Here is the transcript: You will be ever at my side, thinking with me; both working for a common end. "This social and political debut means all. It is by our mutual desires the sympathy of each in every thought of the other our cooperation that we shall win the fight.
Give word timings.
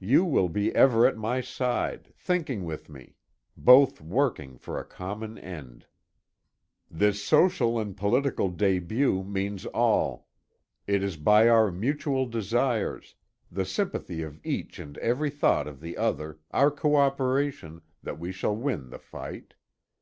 You 0.00 0.24
will 0.24 0.48
be 0.48 0.74
ever 0.74 1.06
at 1.06 1.18
my 1.18 1.42
side, 1.42 2.14
thinking 2.16 2.64
with 2.64 2.88
me; 2.88 3.16
both 3.54 4.00
working 4.00 4.56
for 4.56 4.80
a 4.80 4.84
common 4.86 5.36
end. 5.36 5.84
"This 6.90 7.22
social 7.22 7.78
and 7.78 7.94
political 7.94 8.48
debut 8.48 9.22
means 9.22 9.66
all. 9.66 10.26
It 10.86 11.02
is 11.02 11.18
by 11.18 11.50
our 11.50 11.70
mutual 11.70 12.24
desires 12.24 13.14
the 13.52 13.66
sympathy 13.66 14.22
of 14.22 14.40
each 14.42 14.80
in 14.80 14.96
every 15.02 15.28
thought 15.28 15.68
of 15.68 15.82
the 15.82 15.98
other 15.98 16.38
our 16.50 16.70
cooperation 16.70 17.82
that 18.02 18.18
we 18.18 18.32
shall 18.32 18.56
win 18.56 18.88
the 18.88 18.98
fight. 18.98 19.52